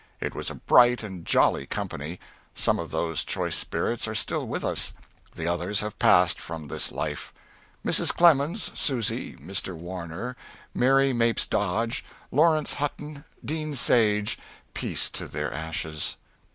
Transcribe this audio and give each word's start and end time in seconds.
It 0.19 0.33
was 0.33 0.49
a 0.49 0.55
bright 0.55 1.03
and 1.03 1.27
jolly 1.27 1.67
company. 1.67 2.19
Some 2.55 2.79
of 2.79 2.89
those 2.89 3.23
choice 3.23 3.55
spirits 3.55 4.07
are 4.07 4.15
still 4.15 4.47
with 4.47 4.65
us; 4.65 4.93
the 5.35 5.45
others 5.45 5.81
have 5.81 5.99
passed 5.99 6.41
from 6.41 6.69
this 6.69 6.91
life: 6.91 7.31
Mrs. 7.85 8.11
Clemens, 8.11 8.71
Susy, 8.73 9.33
Mr. 9.35 9.75
Warner, 9.75 10.35
Mary 10.73 11.13
Mapes 11.13 11.45
Dodge, 11.45 12.03
Laurence 12.31 12.73
Hutton, 12.73 13.25
Dean 13.45 13.75
Sage 13.75 14.39
peace 14.73 15.07
to 15.11 15.27
their 15.27 15.53
ashes! 15.53 16.17